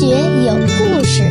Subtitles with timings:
[0.00, 1.22] 学有故事，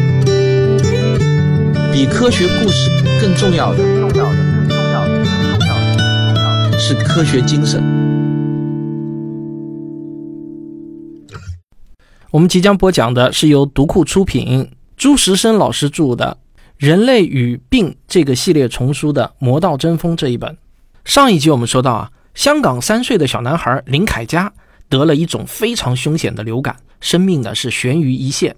[1.91, 7.81] 比科学故事更重要的，重要的，更重要的，更重要的，重要的是科学精神。
[12.29, 16.37] 我们即将播讲的是由读库出品、朱时生老师著的
[16.77, 20.55] 《人类与病》这个系列丛书的《魔道争锋》这一本。
[21.05, 24.53] 上一集我们说到啊，香港三岁的小男孩林凯佳
[24.87, 28.55] 得了一种非常凶险的流感，生命呢是悬于一线。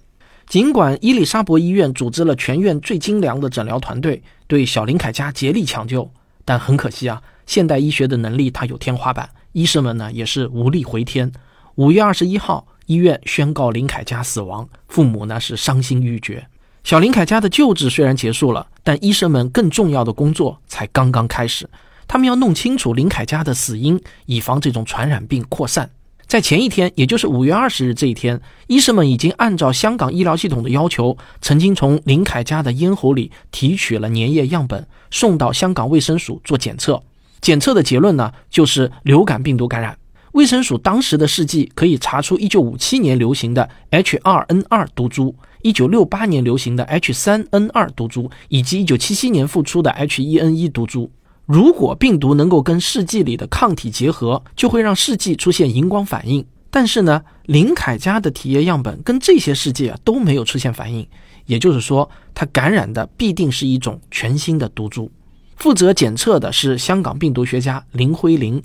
[0.47, 6.11] 尽管伊丽莎白医院组织了全院最精良的诊疗团队对小林凯佳竭力抢救，
[6.43, 11.31] 但很可惜啊，现代医学的能力它有天花板，医生们呢也是无力回天。
[11.75, 12.67] 五月二十一号。
[12.87, 16.45] 医院宣告林凯佳死亡，父母呢是伤心欲绝。
[16.83, 21.69] 小林凯佳的救治虽然结束了，但医生们更重要的工作才刚刚开始。
[22.05, 25.89] 他们要弄清楚林凯佳的死因，以防这种传染病扩散。
[26.31, 37.03] 在前一天，也就是五月二十日这一天，医生们已经按照香港医疗系统的要求，曾经从林凯家的咽喉里提取了粘液样本，送到香港卫生署做检测。
[37.41, 39.97] 检测的结论呢，就是流感病毒感染。
[40.31, 51.11] 卫生署当时的试剂可以查出1957年流行的 H2N2 毒株、1968年流行的 H3N2 毒株，以及1977年复出的 H1N1 毒株。
[51.51, 56.45] 如果病毒能够跟试剂里的抗体结合，就会让试剂出现荧光反应。
[56.69, 61.05] 但是呢，林凯家的体液样本跟这些试剂啊都没有出现反应，
[61.45, 65.11] 也就是说，他感染的必定是一种全新的毒株。
[65.57, 68.63] 负责检测的是香港病毒学家林辉林。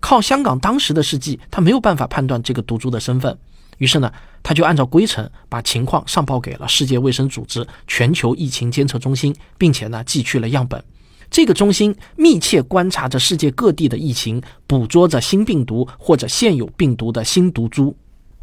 [0.00, 3.36] 靠香港当时的试剂，他没有办法判断这个毒株的身份，
[3.76, 4.10] 于是呢，
[4.42, 10.82] 他就按照规程把情况上报给了世界卫生组织全球疫情监测中心，并且呢，寄去了样本。
[11.32, 17.96] 这个中心密切观察着世界各地的疫情，捕捉着新病毒或者现有病毒的新毒株。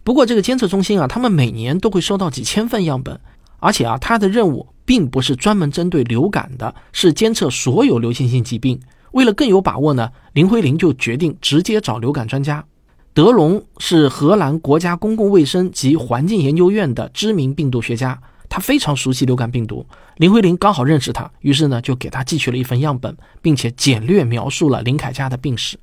[0.04, 3.20] 不过，这个监测中心啊，他们每年都会收到几千份样本，
[3.60, 8.80] 而且啊，他的任务并不是专门针对流感的，是监测所有流行性疾病。
[9.12, 12.66] 为了更有把握呢，林徽林就决定直接找流感专家。
[13.14, 18.20] 德隆是荷兰国家公共卫生及环境研究院的知名病毒学家，
[18.60, 19.86] 非常熟悉流感病毒。
[20.18, 25.78] 林徽玲刚好认识他，于是呢就给他寄去了一份样本，并且简略描述了林凯家的病史。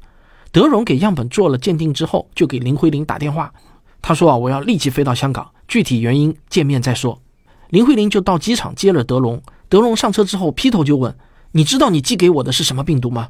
[0.52, 3.52] 德荣给样本做了鉴定之后，就给林徽玲打电话，
[4.00, 7.20] 他说啊，我要立即飞到香港，具体原因见面再说。
[7.70, 11.14] 林徽玲就到机场接了德荣，德荣上车之后劈头就问。
[11.52, 13.28] 你知道你寄给我的是什么病毒吗？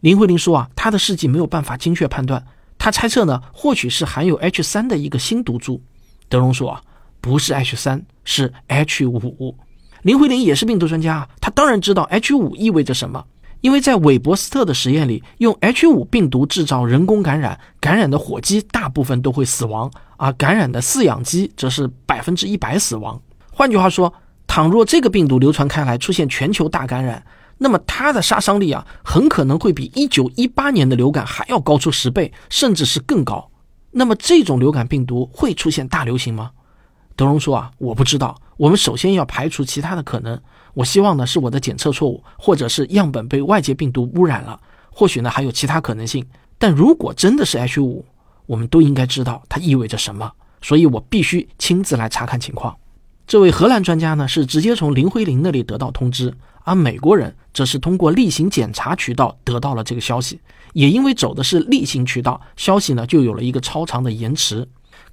[0.00, 2.44] 林慧玲说啊，他的试剂没有办法精确判断，
[2.78, 5.82] 他猜测呢，或许是含有 H 三的一个新毒株。
[6.28, 6.82] 德荣说啊，
[7.26, 9.56] 不是 H 三，是 H 五。
[10.02, 13.24] 林慧玲也是病毒专家，他当然知道 H 五意味着什么，
[13.62, 23.20] 因为在韦伯斯特的实验里，用 H 五病毒制造人工感染，感染的火鸡大部分都会死亡，而感染的饲养鸡则是百分之一百死亡。
[23.50, 24.14] 换句话说，
[24.46, 27.26] 倘若这个病毒流传开来，出现全球大感染，
[27.58, 33.50] 那么它的杀伤力啊，很可能会比一九一八年的流感还要高出十倍，甚至是更高。
[33.90, 36.52] 那么这种流感病毒会出现大流行吗？
[37.16, 38.38] 德荣说啊，我不知道。
[38.58, 40.38] 我们首先要排除其他的可能。
[40.74, 44.60] 我希望呢是我的检测错误，或者是样本被外界病毒污染了。
[44.90, 46.24] 或许呢还有其他可能性。
[46.58, 48.04] 但如果真的是 H 五，
[48.44, 50.30] 我们都应该知道它意味着什么。
[50.60, 52.76] 所以我必须亲自来查看情况。
[53.26, 56.32] 这位荷兰专家呢是直接从林徽林那里得到通知。
[56.64, 60.40] 而美国人则是通过例行检查渠道得到了这个消息，
[60.72, 64.66] 也因为走的是例行渠道，消息呢就有了一个超长的延迟。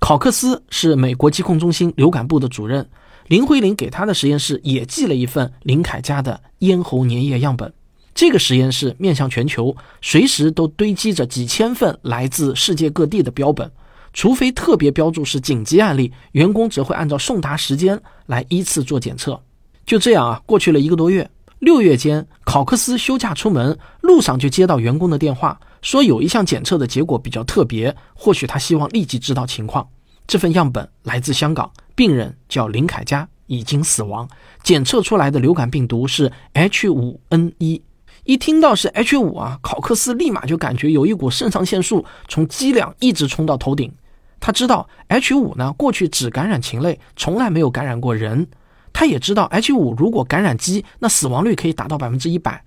[0.04, 2.90] 考克斯是美国疾控中心流感部的主任，
[3.28, 7.72] 林徽林给他的实验室也寄了一份林凯家的咽喉粘液样本。
[8.14, 13.72] 这个实验室面向全球，随时都堆积着几千份来自世界各地的标本，
[14.12, 19.42] 除非特别标注是紧急案例，员工则会按照送达时间来依次做检测。
[19.86, 21.32] 就这样啊，过去了一个多月。
[21.60, 29.88] 六月间，考克斯休假出门，路上就接到员工的电话，说有一项检测的结果比较特别，或许他希望立即知道情况。
[30.26, 34.28] 这份样本来自香港，病人叫林凯佳，已经死亡。
[34.64, 37.82] 检测出来的流感病毒是 H5N1。
[38.24, 43.92] 一听到是 H5 啊，考克斯立马就感觉有一股肾上腺素从脊梁一直冲到头顶。
[44.40, 48.48] 他知道 H5 呢，过去只感染禽类，从来没有感染过人。
[48.94, 52.64] 他也知道 H 五如果感染鸡，那死亡率可以达到百分之一百。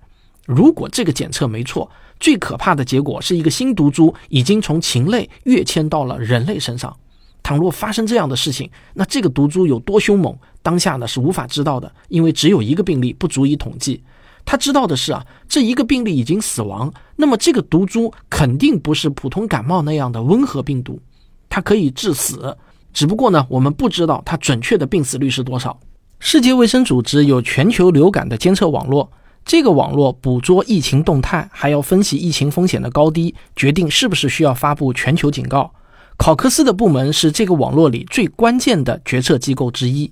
[0.47, 1.91] 如果这个检测没错，
[2.21, 6.95] 最可怕的结果是一个新毒株已经从禽类跃迁到了人类身上。
[7.43, 14.01] 倘若发生这样的事情，那这个毒株有多凶猛，当下呢是无法知道的，因为只有一个病例，不足以统计。
[14.45, 21.01] 他知道的是啊，这一个病例已经死亡，那么这个毒株肯定不是普通感冒那样的温和病毒，
[21.49, 22.57] 它可以致死。
[22.93, 25.77] 只不过呢，我们不知道它准确的病死率是多少。
[26.19, 29.11] 世界卫生组织有全球流感的监测网络，
[29.47, 35.73] 这个网络捕捉疫情动态，还要分析疫情风险的高低，决定是不是需要发布全球警告。
[36.17, 40.11] 考克斯的部门是这个网络里最关键的决策机构之一，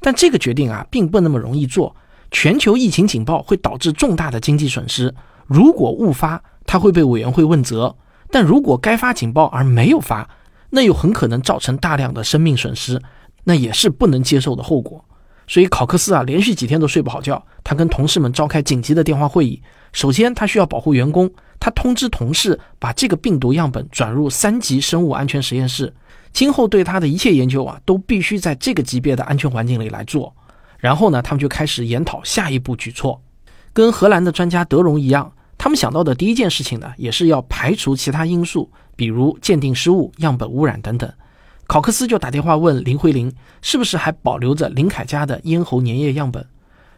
[0.00, 1.94] 但这个决定啊，并不那么容易做。
[2.30, 5.14] 全球疫情警报会导致重大的经济损失，
[5.46, 7.94] 如果误发，它会被委员会问责；
[8.30, 10.26] 但如果该发警报而没有发，
[10.70, 13.02] 那又很可能造成大量的生命损失，
[13.44, 15.04] 那也是不能接受的后果。
[15.50, 17.44] 所以考克斯啊，连续几天都睡不好觉。
[17.64, 19.60] 他跟同事们召开紧急的电话会议。
[19.92, 25.92] 首先，他需要保护员工，他通知同事把这个病毒样本转入三级生物安全实验室，
[26.32, 30.32] 今后对他的一切研究啊，都必须在这个级别的安全环境里来做。
[30.78, 33.20] 然后呢，他们就开始研讨下一步举措。
[33.72, 41.12] 跟荷兰的专家德荣一样，他们想到的第一件事情呢，也是要排除其他因素，比如鉴定失误、样本污染等等。
[41.70, 43.32] 考克斯就打电话问林徽玲，
[43.62, 46.44] 是不是还保留着林凯家的咽喉粘液样本？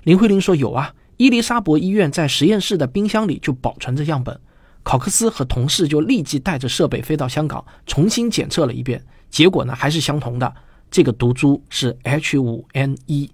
[0.03, 4.41] 林徽玲说有啊，伊丽莎伯医院在实验室的冰箱里就保存着样本。
[4.83, 10.51] 考克斯和同事就立即带着设备飞到香港，重新检测了一遍，结果呢还是相同的，
[10.91, 13.29] 这个毒株是 H5N1。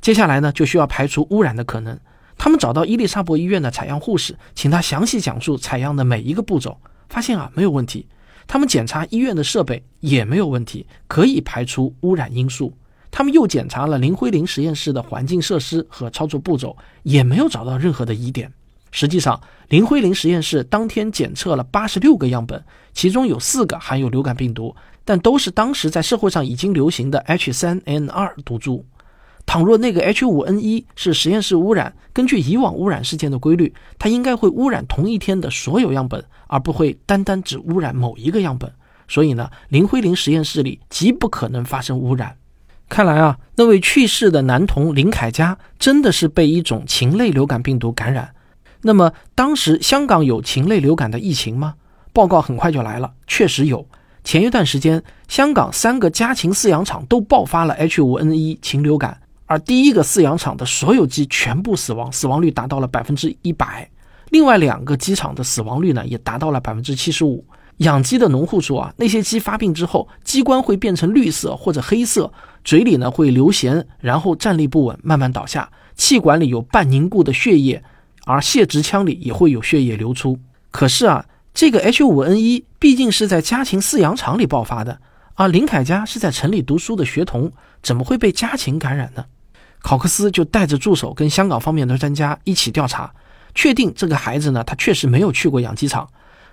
[0.00, 1.96] 接下来呢就需要排除污染的可能。
[2.36, 6.76] 他们找到伊丽莎伯医院的采样护士，请他详细讲述采样的每一个步骤，
[7.08, 8.08] 发现啊没有问题。
[8.50, 12.76] 他们检查医院的设备也没有问题，可以排除污染因素。
[13.08, 18.52] 他们又检查了林徽林实验室的环境设施和操作步骤，也没有找到任何的疑点。
[18.90, 22.60] 实际上，林徽林实验室当天检测了八十六个样本，
[22.92, 24.74] 其中有四个含有流感病毒，
[25.04, 28.84] 但都是当时在社会上已经流行的 H3N2 毒株。
[29.46, 38.72] 倘若那个 H5N1 是实验室污染，根据以往污染事件的规律，它应该会污染同一天的所有样本，而不会单单只污染某一个样本。
[39.08, 42.36] 所以呢，林徽林实验室里极不可能发生污染。
[42.88, 48.32] 看来啊，那位去世的男童林凯佳真的是被一种禽类流感病毒感染。
[48.82, 51.74] 那么，当时香港有禽类流感的疫情吗？
[52.12, 53.86] 报告很快就来了，确实有。
[54.22, 59.20] 前一段时间，香港三个家禽饲养场都爆发了 H5N1 禽流感。
[59.50, 63.90] 而第一个饲养场的所有鸡全部死亡，死亡率达到了百分之一百。
[64.28, 67.44] 另外两个鸡场的死亡率呢，也达到了百分之七十五。
[67.78, 72.32] 养鸡的农户说啊，那些鸡发病之后，鸡冠会变成绿色或者黑色，
[72.62, 75.68] 嘴里呢会流涎，然后站立不稳，慢慢倒下。
[75.96, 77.82] 气管里有半凝固的血液，
[78.26, 80.38] 而泄殖腔里也会有血液流出。
[80.70, 85.00] 可是啊，这个 H5N1 毕竟是在家禽饲养场里爆发的，
[85.34, 87.50] 而林凯家是在城里读书的学童，
[87.82, 89.24] 怎么会被家禽感染呢？
[89.82, 93.12] 考克斯就带着助手跟香港方面的专家一起调查，
[93.54, 96.08] 确定这个孩子呢，他确实没有去过养鸡场，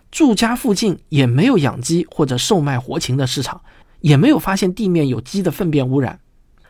[0.09, 3.62] 住家附近也没有养鸡或者售卖活禽的市场，
[4.00, 6.19] 也没有发现地面有鸡的粪便污染。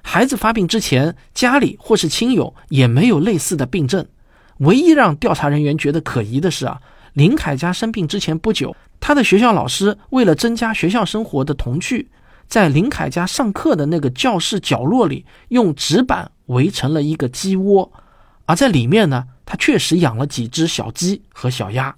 [0.01, 4.05] 孩子发病之前，家里或是亲友也没有类似的病症。
[4.59, 6.79] 唯一让调查人员觉得可疑的是啊，
[7.13, 12.09] 林凯家生病之前不久，他的学校老师为了增加学校生活的童趣。
[12.47, 17.91] 在林凯家上课的那个教室角落里，用纸板围成了一个鸡窝，
[18.45, 21.95] 而在里面呢，他确实养了几只小鸡和小鸭。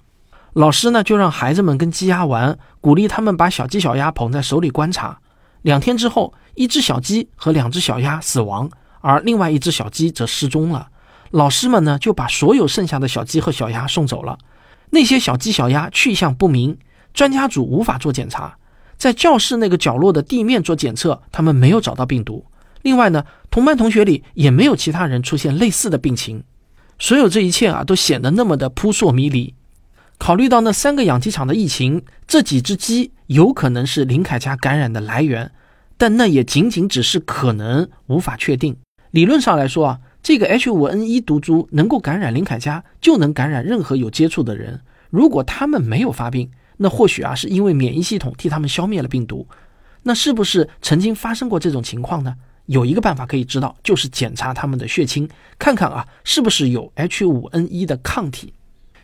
[0.53, 5.19] 老师呢，就让孩子们跟鸡鸭玩，鼓励他们把小鸡小鸭捧在手里观察。
[5.61, 8.69] 两天之后，一只小鸡和两只小鸭死亡，
[9.01, 10.87] 而另外一只小鸡则失踪了。
[11.29, 14.39] 老师们呢，就把所有剩下的小鸡和小鸭送走了。
[14.89, 16.75] 那些小鸡小鸭去向不明，
[17.13, 18.57] 专家组无法做检查。
[18.99, 22.45] 在教室那个角落的地面做检测，他们没有找到病毒。
[22.83, 26.43] 另外呢，同班同学里也没有其他人出现类似的病情。
[26.99, 29.55] 所有这一切啊，都显得那么的扑朔迷离。
[30.17, 35.49] 考虑到那三个养鸡场的疫情，这几只鸡有可能是林凯家感染的来源，
[35.97, 38.75] 但那也仅仅只是可能，无法确定。
[39.11, 44.81] 理论上来说啊，这个 H5N1 毒株能够感染林凯家，就能感染任何有接触的人。
[45.09, 49.45] 如果他们没有发病，那或许啊，是因为免疫系统替他们消灭了病毒。
[50.03, 52.33] 那是不是曾经发生过这种情况呢？
[52.67, 58.53] 有一个办法可以知道，就是检查他们的血清，看看啊，是不是有 H5N1 的抗体。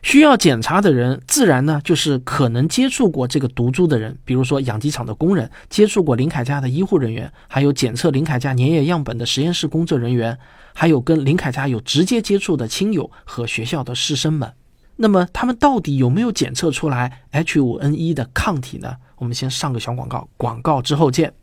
[0.04, 10.38] 需要检查的人，自然呢就是可能接触过这个毒株的人，比如说养鸡场的工人，接触过林凯家的医护人员，还有检测林凯家粘液样本的实验室工作人员，
[10.76, 14.54] 还有跟林凯家有直接接触的亲友和学校的师生们。
[14.98, 18.94] 那么他们到底有没有检测出来 H5N1 的抗体呢？
[19.18, 21.34] 我们先上个小广告，广告之后见。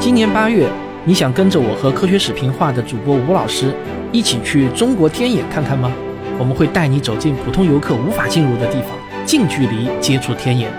[0.00, 0.68] 今年八月，
[1.04, 3.72] 你想跟着我和科学史评话的主播吴老师
[4.12, 5.92] 一起去中国天眼看看吗？
[6.38, 8.90] 我们会带你走进普通游客无法进入的地方，
[9.24, 10.72] 近距离接触天眼。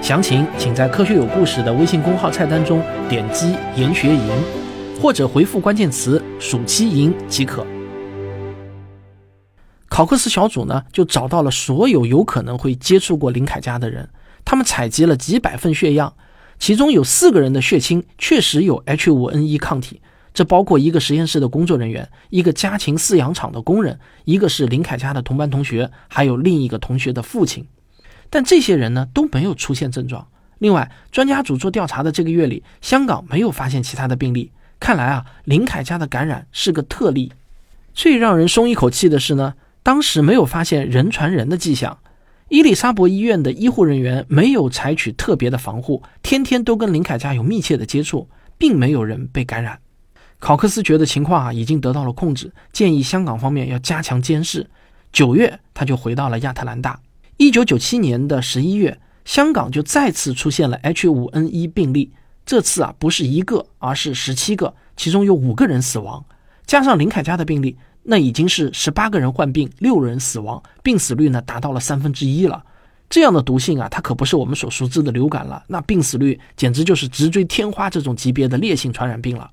[0.00, 4.30] 详情请在“科学有故事”的微信公号菜单中点击“研学营”，
[5.02, 7.66] 或者回复关键词“暑期营”即可。
[9.98, 14.08] 考克斯小组呢，就找到了所有有可能会接触过林凯家的人，
[14.44, 16.14] 他们采集了几百份血样，
[16.56, 20.00] 其中有四个人的血清确实有 H5N1 抗体，
[20.32, 27.66] 这包括一个实验室的工作人员，一个家禽饲养场的工人，一个是林凯家的同班同学，还有另一个同学的父亲。
[28.30, 30.28] 但这些人呢都没有出现症状。
[30.58, 37.32] 另外，专家组做调查的这个月里，香港没有发现其他的病例，看来啊，林凯家的感染是个特例。
[37.92, 39.54] 最让人松一口气的是呢。
[39.82, 41.98] 当时没有发现人传人的迹象，
[42.48, 49.78] 伊丽莎白医院的医护人员没有采取特别的防护，天天都跟林凯家有密切的接触，并没有人被感染。
[50.38, 54.68] 考克斯觉得情况啊已经得到了控制，建议香港方面要加强监视。
[55.12, 57.00] 九月，他就回到了亚特兰大。
[57.38, 62.12] 一九九七年的十一月，香港就再次出现了 H5N1 病例，
[62.44, 66.24] 这次啊不是一个，而是十七个，其中有五个人死亡，
[66.66, 67.76] 加上林凯家的病例。
[68.10, 72.64] 那已经是十八个人患病，六人死亡，病死率呢达到了三分之一了。
[73.10, 79.50] 这样的毒性啊，它可不是我们所熟知的流感了，那病死率简直就是直追天花这种级别的烈性传染病了。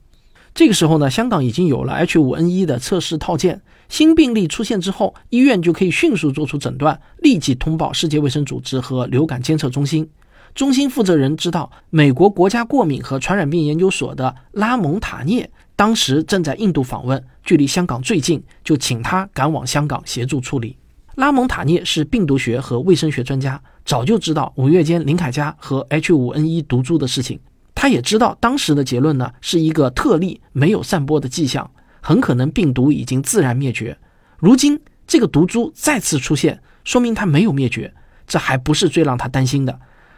[0.54, 10.10] 这个时候呢，香港已经有了 H5N1 的测试套件，新病例出现之后，医院就可以迅速做出诊断，立即通报世界卫生组织和流感监测中心。
[10.54, 15.52] 中心负责人知道美国国家过敏和传染病研究所的拉蒙塔涅。
[15.76, 20.78] 当时正在印度访问，距离香港最近，就请他赶往香港协助处理。
[21.16, 27.40] 拉蒙塔涅是病毒学和卫生学专家，早就知道五月间林凯家和 H5N1 毒株的事情。
[27.74, 31.70] 他也知道当时的结论呢是一个特例，没有散播的迹象，
[32.02, 33.98] 很可能病毒已经自然灭绝。
[34.40, 37.94] 如今这个毒株再次出现，说明它没有灭绝，
[38.26, 39.78] 这还不是最让他担心的。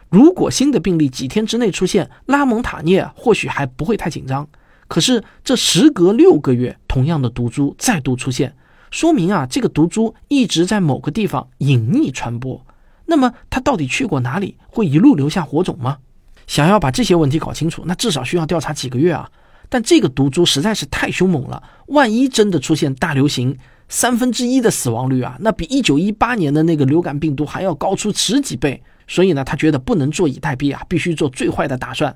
[0.09, 4.47] 如果新的病例几天之内出现，拉蒙塔涅或许还不会太紧张。
[4.87, 8.55] 可是，这时隔六个月，同样的毒株再度出现，
[8.89, 12.65] 说明啊，这个毒株一直在某个地方隐匿传播。
[13.05, 14.57] 那么，它到底去过哪里？
[14.67, 15.97] 会一路留下火种吗？
[16.45, 19.29] 想要把这些问题搞清楚，那至少需要调查几个月啊！
[19.69, 23.57] 但这个毒株实在是太凶猛了，万一真的出现大流行，
[23.89, 28.81] 三分之一的死亡率啊，那比一九一八年的那个流感病毒还要高出十几倍。
[29.09, 32.13] 所以呢，他觉得不能坐以待毙啊，必须做最坏的打算。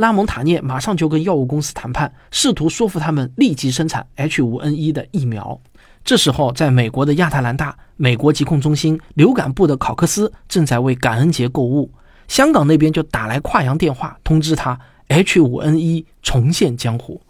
[0.00, 5.60] 拉蒙塔涅马上就跟药物公司谈判，试图说服他们立即生产 H5N1 的疫苗。
[6.02, 11.92] 这时候，在美国的亚特兰大，美国疾控中心流感部的考克斯正在为感恩节购物。
[12.28, 17.20] 香港那边就打来跨洋电话通知他，H5N1 重现江湖。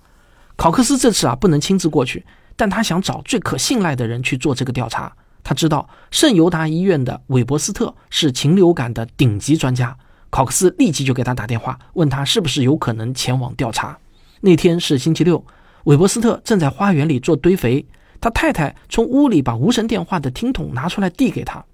[0.55, 2.25] 考克斯这次啊不能亲自过去，
[2.55, 5.13] 但他想找最可信赖的人去做这个调查。
[5.43, 9.97] 他知道圣犹达医院的韦伯斯特是禽流感的顶级专家。
[10.31, 13.99] 考克斯立即就给他打电话，问他是不是有可能前往调查。
[14.41, 15.45] 那天是星期六，
[15.85, 17.85] 韦伯斯特正在花园里做堆肥，
[18.21, 21.65] 他太太从屋里把无绳电话的听筒拿出来递给他。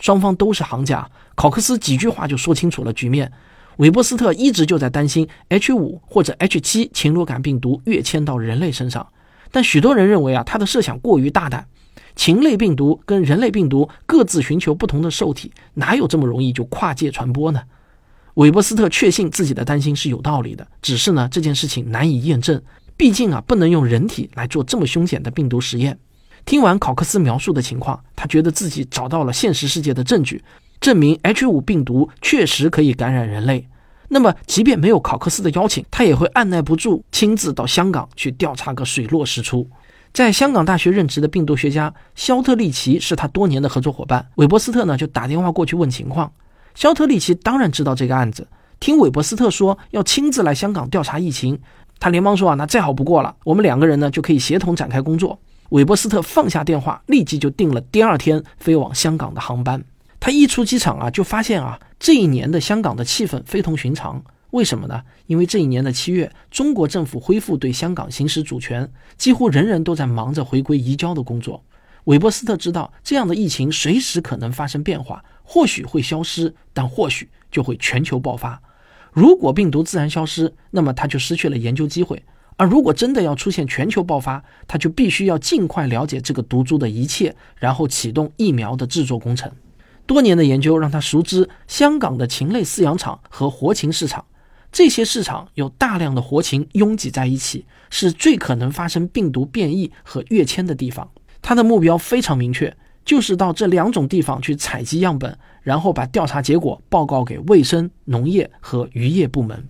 [0.00, 3.30] 双方都是行家，考克斯几句话就说清楚了局面。
[3.76, 9.06] 韦伯斯特一直就在担心 H 五或者 H 七禽流感病毒跃迁到人类身上，
[9.50, 11.66] 但许多人认为啊，他的设想过于大胆。
[12.14, 17.60] 禽类病毒跟人类病毒各自寻求不同的受体，哪有这么容易就跨界传播呢？
[18.36, 22.60] 韦伯斯特确信自己的担心是有道理的，只是呢这件事情难以验证，
[22.94, 25.98] 毕竟啊不能用人体来做这么凶险的病毒实验。
[26.44, 30.44] 听完考克斯描述的情况，他觉得自己找到了现实世界的证据，
[30.80, 33.66] 证明 H 五病毒确实可以感染人类。
[34.08, 39.66] 那么，即便没有考克斯的邀请，他也会按耐不住，亲自到香港去调查个水落石出。
[40.12, 46.30] 在香港大学任职的病毒学家肖特利奇是他多年的合作伙伴，韦伯斯特呢就打电话过去问情况。
[46.76, 48.46] 肖特利奇当然知道这个案子，
[48.78, 51.58] 听韦伯斯特说要亲自来香港调查疫情，
[51.98, 55.38] 他连忙说啊，那再好不过了，我们两个人呢就可以协同展开工作。
[55.70, 59.82] 韦伯斯特放下电话，立即就订了第二天飞往香港的航班。
[60.20, 64.22] 他一出机场啊，就发现啊，这一年的香港的气氛非同寻常。
[64.50, 65.00] 为什么呢？
[65.26, 71.64] 因为这一年的七月，中国政府恢复对香港行使主权，几乎人人都在忙着回归移交的工作。
[72.06, 75.24] 韦伯斯特知道，这样的疫情随时可能发生变化。
[75.42, 78.60] 或许会消失，但或许就会全球爆发。
[79.12, 82.16] 如果病毒自然消失，那么他就失去了研究机会；
[82.56, 89.50] 而如果真的要出现全球爆发，他就必须要尽快了解这个毒株的一切，然后启动疫苗的制作工程。
[90.06, 94.24] 多年的研究让他熟知香港的禽类饲养场和活禽市场，
[94.70, 101.10] 这些市场有大量的活禽拥挤在一起，是最可能发生病毒变异和跃迁的地方。
[101.46, 102.76] 他的目标非常明确。
[103.04, 109.64] 就是到这两种地方去采集样本，然后把调查结果报告给卫生、农业和渔业部门。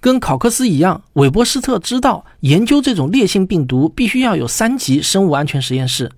[0.00, 6.10] 跟考克斯一样，韦伯斯特知道研究这种烈性病毒必须要有三级生物安全实验室。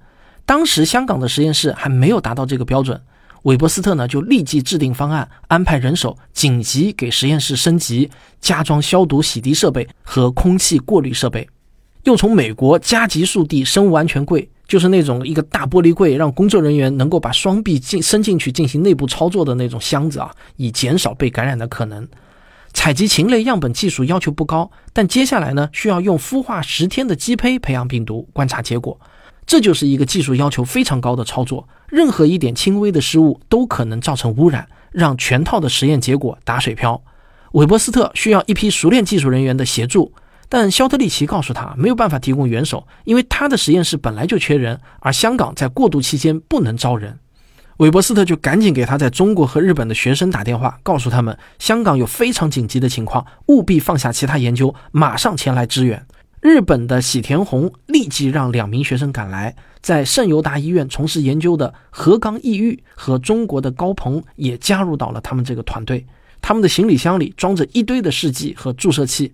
[0.46, 3.00] 当时香港的实验室还没有达到这个标准，
[3.42, 8.08] 韦伯斯特呢就立即制定方案，安排人手，紧急给实验室升级，
[8.40, 11.48] 加装消毒洗涤设备和空气过滤设备，
[12.04, 22.08] 又从美国加急速递生物安全柜，就是那种一个大玻璃柜，让工作人员能够把双臂进伸进去进行内部操作的那种箱子啊，以减少被感染的可能。
[22.72, 28.98] 采集禽类样本技术要求不高，但接下来呢，需要用孵化十天的鸡胚培养病毒，观察结果。
[29.44, 36.98] 这就是一个技术要求非常高的操作，任何一点轻微的失误都可能造成污染，让全套的实验结果打水漂。
[37.52, 40.14] 韦伯斯特需要一批熟练技术人员的协助，
[40.54, 47.18] 但肖特利奇告诉他没有办法提供援手，因为他的实验室本来就缺人，而香港在过渡期间不能招人。
[47.78, 56.04] 韦伯斯特就赶紧给他在中国和日本的学生打电话，告诉他们香港有非常紧急的情况，务必放下其他研究，马上前来支援。
[56.42, 66.04] 日本的喜田宏立即让两名学生赶来，在圣犹达医院从事研究的河冈义裕和中国的高鹏也加入到了他们这个团队。
[66.42, 69.32] 他们的行李箱里装着一堆的试剂和注射器，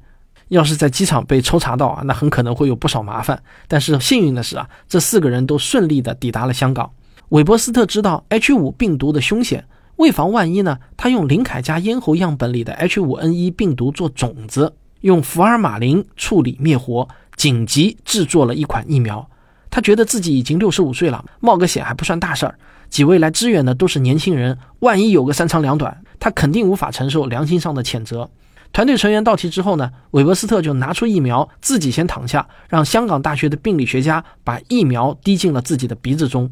[0.48, 3.42] 要是在机场被抽查到啊，那很可能会有不少麻烦。
[3.66, 6.90] 但是幸运的是啊，这四个人都顺利的抵达了香港。
[7.30, 19.28] 韦伯斯特知道 H5 病毒的凶险，为防万一呢，他用林凯家咽喉样本里的 H5N1 病毒做种子，用福尔马林处理灭活，紧急制作了一款疫苗。
[19.70, 22.58] 他觉得自己已经六十五岁了，冒个险还不算大事儿。
[22.88, 28.30] 几位来支援的都是年轻人，万一有个三长两短，他肯定无法承受良心上的谴责。
[28.72, 36.50] 团队成员到齐之后呢，韦伯斯特就拿出疫苗，自己先躺下，让香港大学的病理学家把疫苗滴进了自己的鼻子中。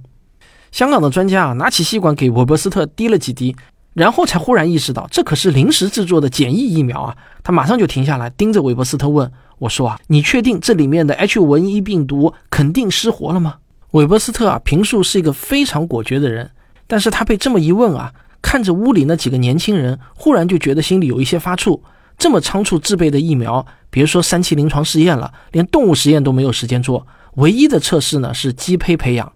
[0.72, 3.54] 香港的专家啊，拿起吸管给韦伯斯特滴了几滴，
[3.94, 7.16] 然后才忽然意识到这可是临时制作的简易疫苗啊！
[7.44, 9.30] 他马上就停下来，盯着韦伯斯特问
[9.60, 13.56] ：“我说啊，你确定这里面的 H 文一病毒肯定失活了吗？”
[13.92, 16.50] 韦伯斯特啊，平素是一个非常果决的人，
[16.86, 21.80] 但是他被这么一问啊，看着屋里那几个年轻人，忽然就觉得心里有一些发怵。
[22.18, 29.32] 这么仓促制备的疫苗，别说三期临床试验了，连动物实验都没有时间做，唯一的测试呢是鸡胚培养。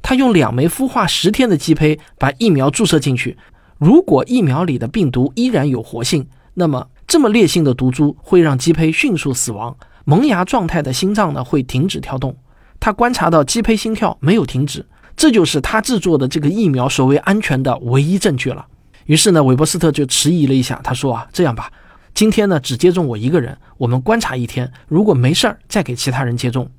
[0.00, 3.36] 他用两枚孵化十天的鸡胚把疫苗注射进去，
[3.78, 12.36] 如果疫苗里的病毒依然有活性，那么这么烈性的毒株会让鸡胚迅速死亡，萌芽状态的心脏呢会停止跳动。
[12.80, 18.66] 他观察到鸡胚心跳没有停止，这就是他制作的这个疫苗所谓安全的唯一证据了。
[19.04, 21.70] 于是呢，韦伯斯特就迟疑了一下，他说啊，这样吧，
[22.14, 26.70] 今天呢只接种我一个人，我们观察一天，如果没事儿再给其他人接种。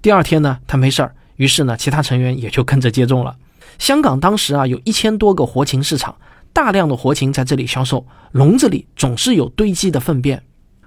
[0.00, 1.14] 第二天呢，他没事儿。
[1.36, 3.36] 于是呢，其他成员也就跟着接种了。
[3.78, 6.16] 香港当时啊，有一千多个活禽市场，
[6.52, 8.06] 大量的活禽在这里销售。
[8.32, 10.42] 笼子里总是有堆积的粪便。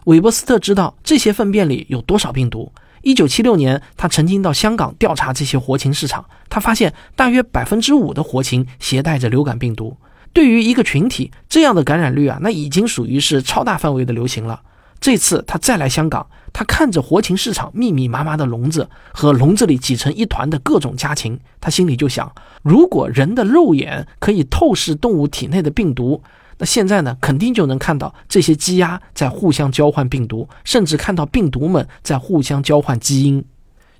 [0.05, 2.71] 韦伯斯特知道这些粪便里有多少病毒。
[3.01, 9.95] 一九七六年，他曾经到香港调查这些活禽市场，他发现大约百分之五的活禽携带着流感病毒。
[10.35, 14.61] 对于一个群体，这样的感染率啊，那已经属于是超大范围的流行了。
[14.99, 22.29] 这次他再来香港，他看着活禽市场密密麻麻的笼子和笼子里挤成一团的各种家禽，他心里就想：
[22.63, 26.21] 如果人的肉眼可以透视动物体内的病毒，
[26.57, 33.41] 那现在呢，肯定就能看到这些鸡鸭在互相交换病毒，甚至看到病毒们在互相交换基因。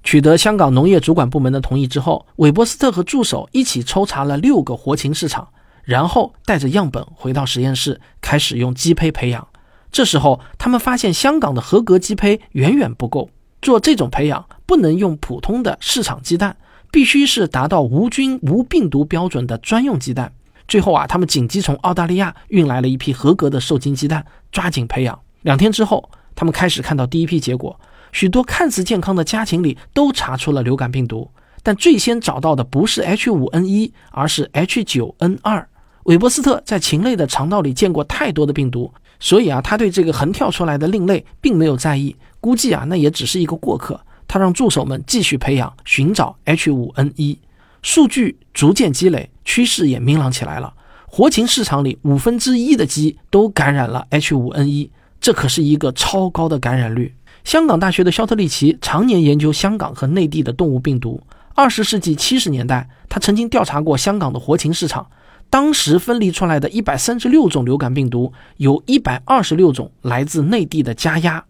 [0.04, 5.48] 取得香港农业主管部门的同意之后，韦伯斯特和助手一起抽查了六个活禽市场，
[5.86, 9.48] 然后带着样本回到实验室，开始用鸡胚培养。
[9.92, 13.30] 这时候，他们发现香港的合格鸡胚远远不够。
[13.62, 16.58] 做这种培养，不能用普通的市场鸡蛋，
[16.92, 20.34] 必须是达到无菌无病毒标准的专用鸡蛋。
[20.68, 25.18] 最后啊，他们紧急从澳大利亚运来了一批合格的受精鸡蛋，抓紧培养。
[25.44, 27.80] 两天之后，他们开始看到第一批结果，
[28.12, 31.32] 许多看似健康的家禽里都查出了流感病毒，
[31.64, 35.66] 但最先找到的不是 H5N1，而是 H9N2。
[36.06, 38.92] 韦伯斯特在禽类的肠道里见过太多的病毒。
[39.20, 44.00] 所以啊，他对这个横跳出来的另类并没有在意，估计啊，那也只是一个过客。
[44.28, 47.38] 他让助手们继续培养，寻找 H5N1。
[47.82, 50.74] 数据逐渐积累，趋势也明朗起来了。
[51.08, 54.90] 活禽市场里五分之一的鸡都感染了 H5N1，
[55.22, 57.16] 这可是一个超高的感染率。
[57.44, 61.22] 香港大学的肖特利奇常年研究香港和内地的动物病毒。
[61.54, 65.08] 二十世纪七十年代，他曾经调查过香港的活禽市场。
[65.50, 71.44] 当时分离出来的一百三十六种流感病毒，有一百二十六种来自内地的家鸭。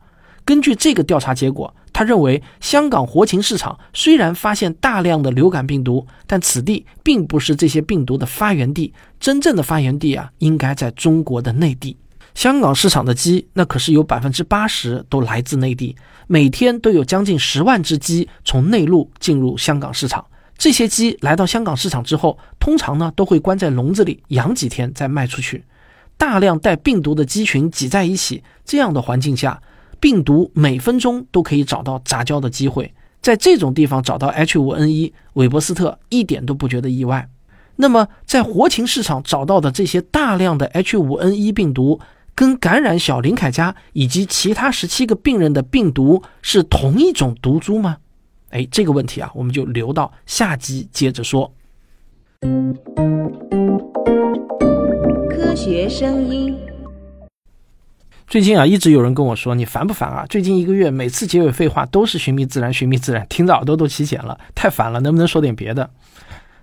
[0.43, 11.97] 根据这个调查结果，他认为，香港活禽市场虽然发现大量的流感病毒，但此地并不是这些病毒的发源地，真正的发源地啊，应该在中国的内地。
[12.35, 15.95] 香港市场的鸡，那可是有百分之八十都来自内地，
[16.27, 20.23] 每天都有将近十万只鸡从内陆进入香港市场。
[20.57, 25.63] 这些鸡来到香港市场之后，通常呢都会关在笼子里养几天再卖出去。
[26.17, 29.61] 大量带病毒的鸡群挤在一起，这样的环境下。
[29.99, 37.27] 病毒每分钟都可以找到杂交的机会，在这种地方找到 H5N1，韦伯斯特一点都不觉得意外。
[37.77, 41.99] 那么，在活禽市场找到的这些大量的 H5N1 病毒，
[42.35, 47.97] 跟感染小林凯家以及其他十七个病人的病毒是同一种毒株吗？
[48.55, 51.53] 哎，这个问题啊，我们就留到下集接着说。
[55.29, 56.57] 科学声音。
[58.27, 60.25] 最近啊，一直有人跟我说，你烦不烦啊？
[60.29, 65.89] 最近一个月，每次结尾废话都是“寻觅自然，寻觅自然”，听着耳朵都起茧了，太烦了，能不能说点别的？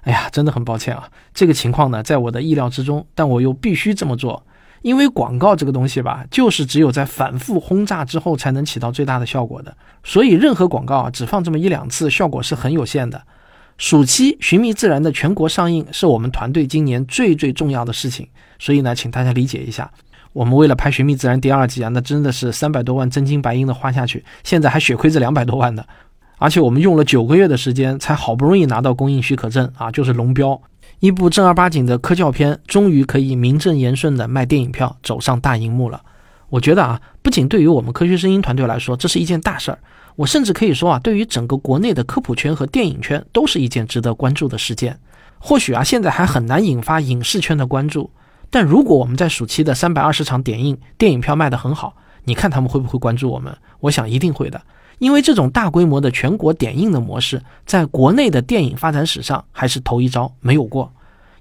[0.05, 4.47] 哎呀，真的很抱歉啊，这个情况呢，在我的意料之中，但我又必须这么做，
[4.83, 13.23] 因为广告这个东西吧，就是只有在反复轰炸之后才能起到最大的效果的，所以任何广告啊，只放这么一两次，效果是很有限的。
[13.79, 19.91] 暑期《寻觅自然》的全国上映是我们团队今年最最重要的事情，所以呢，请大家理解一下。
[20.33, 25.87] 我们为了拍《寻觅自然》第二季啊，那真的是三百多万真金白银的花下去，现在还血亏这两百多万的，
[26.39, 30.61] 而且我们用了九个月的时间，才好不容易拿到公映许可证啊，就是龙标，
[31.03, 36.01] 一部正儿八经的科教片，终于可以名正言顺的卖电影票，走上大荧幕了。
[36.49, 39.79] 我觉得啊，不仅对于我们科学声音团队来说，这是一件大事儿，
[40.15, 44.97] 我甚至可以说啊，对于整个国内的科普圈和电影圈，都是一件值得关注的事件。
[45.41, 48.09] 或许啊，现在还很难引发影视圈的关注。
[48.49, 53.53] 但如果我们在暑期的三百二十场点映，电影票卖得很好，你看他们会不会关注我们？
[53.81, 54.63] 我想一定会的，
[54.99, 60.93] 因为这种大规模的全国点映的模式，在国内的电影发展史上还是头一招，没有过。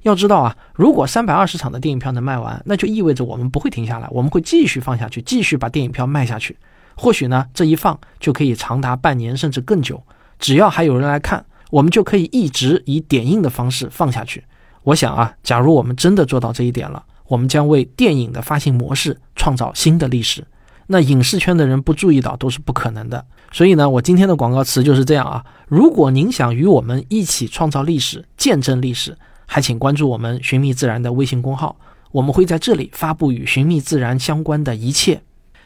[0.01, 6.57] 要知道啊，如果三百二十场的电影票能卖完，那就意味着我们不会停下来，我们会继续放下去，继续把电影票卖下去。
[6.95, 10.01] 或许呢，这一放就可以长达半年甚至更久，
[10.39, 14.43] 只要还有人来看，我们就可以一直以点映的方式放下去。
[14.83, 20.43] 我想啊，假如我们真的做到这一点了，我们将为电影的发行模式创造新的历史。
[20.91, 23.25] 那影视圈的人不注意到都是不可能的。
[23.53, 25.43] 所以呢，我今天的广告词就是这样啊。
[25.67, 31.75] 如果您想与我们一起创造历史、见证历史，还请关注我们“寻觅自然”的微信公号，
[32.11, 35.21] 我们会在这里发布与“寻觅自然”相关的一切。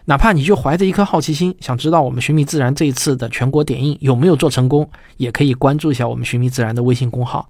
[0.06, 7.50] 哪怕你就怀着一颗好奇心，想知道我们“寻觅自然”这一次的全国点映有没有做成功，也可以关注一下我们“寻觅自然”的微信公号。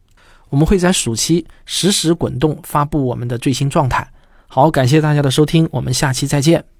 [0.50, 4.08] 我们会在暑期实时滚动发布我们的最新状态。
[4.48, 6.75] 好，感谢大家的收听，我们下期再见。